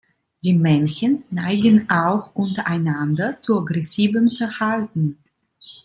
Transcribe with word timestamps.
Die 0.43 0.53
Männchen 0.53 1.25
neigen 1.29 1.87
auch 1.91 2.33
untereinander 2.33 3.37
zu 3.37 3.59
aggressivem 3.59 4.31
Verhalten. 4.31 5.19